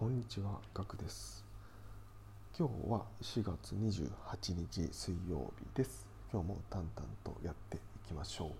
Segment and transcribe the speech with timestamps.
[0.00, 1.44] こんにちは、ガクです。
[2.58, 6.06] 今日は4月28日水曜日です。
[6.32, 8.50] 今日も淡々とやっていきましょう。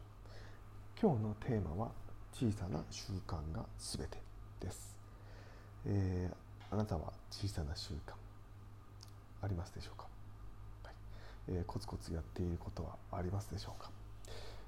[1.01, 1.93] 今日のテーマは
[2.35, 4.19] 小さな習慣がすべて
[4.61, 4.95] です、
[5.87, 8.13] えーあなたは小さな習慣
[9.41, 10.09] ありますでしょうか、
[10.85, 10.95] はい
[11.49, 13.91] えーコツコツやっていることはありますでしょうか、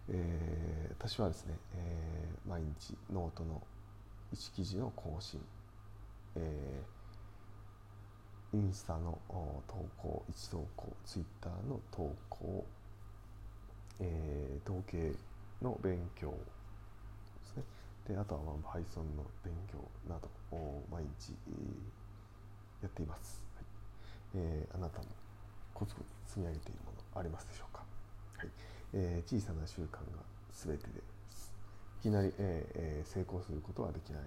[0.09, 3.61] えー私はですね、えー毎日ノートの
[4.35, 5.39] 1記事の更新
[6.37, 6.93] えー
[8.55, 9.19] インスタの
[9.67, 12.67] 投稿1投稿ツイッターの投稿、
[14.01, 15.13] えー統計
[15.63, 16.37] の勉強で
[17.45, 17.63] すね。
[18.09, 22.03] であとはまあ Python の勉強などを毎日、えー
[22.83, 23.65] やっています、はい。
[24.35, 25.07] えーあなたも
[25.75, 27.85] コツコツ積み上げているものありますでしょうか、
[28.39, 28.49] はい。
[28.95, 30.23] えー小さな習慣が
[30.53, 31.53] 全てです。
[32.01, 34.23] いきなり、えーえー成功することはできない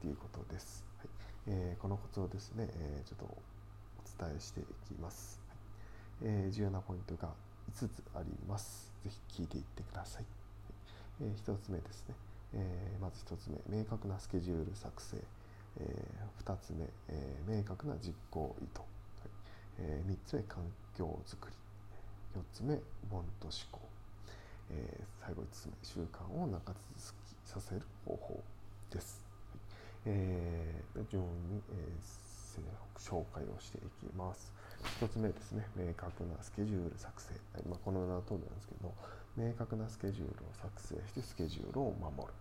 [0.00, 1.35] ということです、はい。
[1.46, 5.58] えーこのコツをですね、えーちょっとお伝えしていきます、はい。
[6.22, 7.28] えー重要なポイントが
[7.72, 8.92] 5つあります。
[9.04, 10.28] ぜひ聞いていってください、は
[11.26, 12.14] いえ1つ目ですね、
[12.54, 15.16] えまず1つ目明確なスケジュール作成、
[15.78, 15.82] え
[16.44, 18.86] 2つ目、え明確な実行意図、は
[19.26, 19.30] い。
[19.78, 20.62] え3つ目環
[20.94, 21.56] 境づくり。
[22.34, 22.74] 4つ目
[23.10, 23.80] ボンと思考、
[24.70, 26.60] え最後5つ目習慣を長
[26.96, 28.44] 続きさせる方法
[28.90, 29.60] です、はい。
[30.06, 30.55] えー
[31.10, 32.26] 順に、えー
[32.98, 34.52] 紹介をしていきます
[35.00, 37.32] 1つ目ですね明確なスケジュール作成、
[37.68, 38.92] まあ、この名の通りなんですけど
[39.36, 42.34] 明確なスケジュールを作成してスケジュールを守る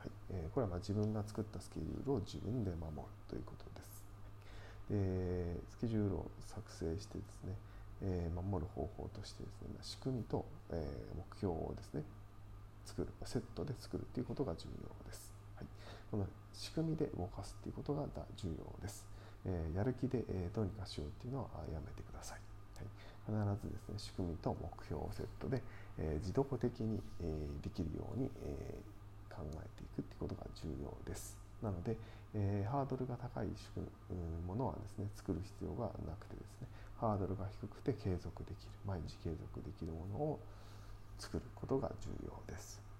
[0.00, 4.02] はいえーこれはま自分が作ったスケジュールを自分で守るということです。
[4.90, 7.54] でスケジュールを作成してですね、
[8.02, 10.82] えー守る方法としてですねま仕組みと、え
[11.14, 12.02] 目標をですね
[12.84, 15.01] 作るセットで作るということが重要。
[16.12, 18.04] この仕組みで動かすということが
[18.36, 19.08] 重要です。
[19.46, 22.38] えーやる気で、えどうにかしようっていうのはやめてください。
[22.76, 25.62] はい、必ずですね仕組みと目標をセットで、
[25.96, 27.32] え自動的に、え
[27.64, 28.76] できるように、え
[29.32, 31.34] 考えていくっていうことが重要です。
[31.62, 31.96] なので、
[32.34, 33.48] えーハードルが高い
[34.46, 36.68] ものはですね作る必要がなくてですね
[37.00, 40.40] ハードルが低くて継続できる毎日継続できるものを
[41.18, 42.91] 作ることが重要です。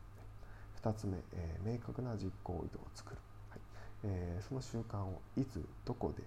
[0.82, 3.16] 2つ目、えー明確な実行意図を作る、
[3.50, 3.60] はい。
[4.04, 6.22] えーその習慣をいつどこで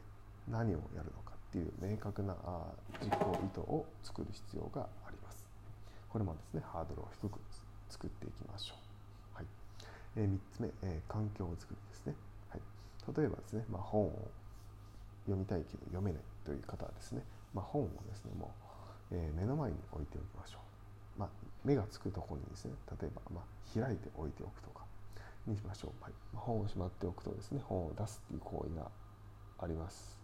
[0.49, 2.71] 何をやるのかっていう明確なあ
[3.01, 5.45] 実行意図を作る必要があります。
[6.09, 7.39] これもですねハードルを低く
[7.89, 8.75] 作っていきましょ
[9.33, 9.35] う。
[9.35, 9.45] はい。
[10.15, 12.15] えー3つ目、えー環境づくりですね、
[12.49, 12.61] はい、
[13.17, 14.31] 例えばですね、まあ、本を
[15.25, 17.21] 読みたいけど読めないという方はですね、
[17.53, 18.53] まあ、本をですねも
[19.11, 20.61] う、えー目の前に置いておきましょう、
[21.17, 21.29] まあ、
[21.63, 24.83] 目がつくところにですね例えば、まあ、開いて置いておくとか
[25.47, 26.13] にしましょう、はい。
[26.33, 28.89] 本をしまっておくとですね本を出すっていう行為が
[29.59, 30.19] あります。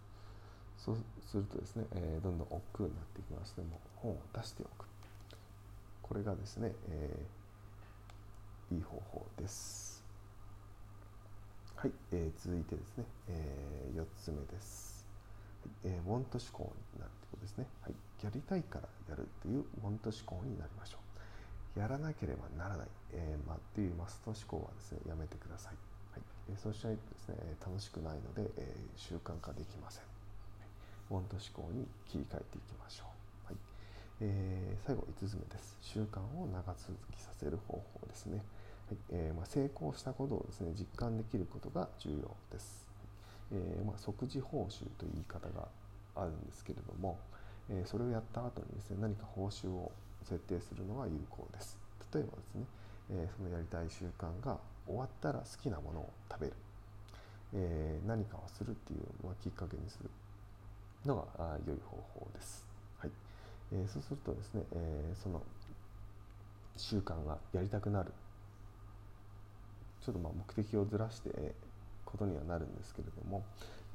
[0.77, 0.97] そう
[1.29, 4.87] するとですね、えーどんどん億劫になっていきますのでも本を出しておく。
[6.01, 10.03] これがですね、えーいい方法です。
[11.75, 15.05] はい、えー続いてですね、え4つ目です。
[15.83, 15.93] はい。
[15.93, 17.67] えー、ウォント思考になるということですね。
[17.81, 18.87] はい、やりたいから
[19.49, 20.97] やるというウォント思考になりましょ
[21.75, 21.79] う。
[21.79, 25.73] やらなければならない、えーま、というマスト思考はですね、やめてください。
[26.11, 26.21] はい。
[26.49, 30.03] えーそうしないとですね、楽しくないので、えー習慣化できません。
[31.11, 33.05] ウォント思考に切り替えていきましょ
[33.45, 33.47] う。
[33.47, 33.55] はい。
[34.21, 35.77] えー最後5つ目です。
[35.81, 38.43] 習慣を長続きさせる方法ですね、
[38.87, 38.97] はい。
[39.11, 42.85] えーまあ、成功したことをですね実感できることが重要です、
[43.51, 45.67] えーまあ、即時報酬という言い方が
[46.15, 47.17] あるんですけれども、
[47.71, 49.91] えそれをやった後にですね何か報酬を
[50.23, 51.77] 設定するのは有効です。
[52.13, 52.65] 例えばですね、
[53.11, 56.53] えそのやりたい習慣が終わったら好きなものを食べる、
[57.53, 60.09] え何かをするっていうのをきっかけにする
[61.05, 62.67] のが良い方法です。
[62.99, 63.11] はい。
[63.73, 65.41] えそうするとですね、えその
[66.75, 68.11] 習慣がやりたくなる。
[70.01, 71.53] ちょっとまあ目的をずらして
[72.05, 73.43] ことにはなるんですけれども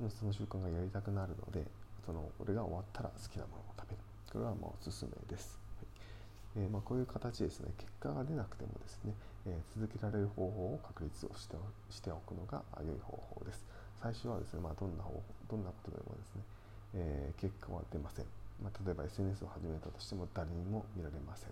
[0.09, 1.67] その習慣がやりたくなるので
[2.07, 4.03] その俺が終わったら好きなものを食べる。
[4.33, 5.59] これはまあおすすめです。
[5.77, 5.87] はい。
[6.65, 7.73] えーまあ、こういう形ですね。
[7.79, 9.15] 結果が出なくてもですね、
[9.47, 13.65] えー続けられる方法を確立をしておしておくのが良い方法です。
[14.03, 16.43] 最初はですね、まあ、どんな方法どんなことでもですね
[16.95, 18.27] えー結果は出ません、
[18.63, 21.51] まあ、例えば SNS を始めたとしても誰にも見られません、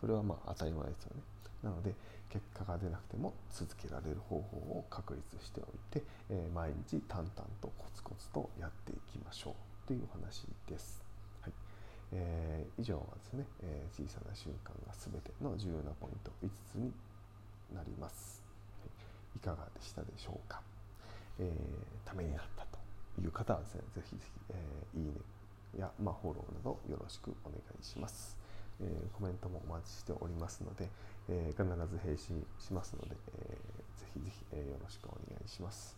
[0.00, 1.22] それはまあ当たり前ですよね。
[1.62, 1.94] なので
[2.30, 7.30] 結果が出なくても続けられる方法を確立しておいて、えー毎日淡々
[7.60, 11.02] とコツコツとやっていきましょうというお話です、
[11.42, 11.52] はい。
[12.12, 16.92] えー以上はですね、えー小さな習慣が全ての重要なポイント5つに
[17.74, 18.44] なります、
[18.80, 19.38] はい。
[19.38, 20.60] いかがでしたでしょうか、
[21.38, 22.78] えーためになったと
[23.20, 25.12] いう方はですねぜひぜひ、えー、いいね
[25.76, 28.36] や、まあ、フォローなどよろしくお願いします、
[28.80, 30.88] えー、コメントもお待ちしておりますので、
[31.28, 35.96] えー、必ず返信しますので、えー、ぜひぜひ、えー、よろしくお願いします、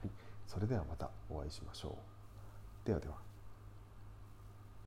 [0.00, 0.10] はい、
[0.46, 1.96] それではまたお会いしましょ
[2.84, 2.86] う。
[2.86, 3.25] ではでは。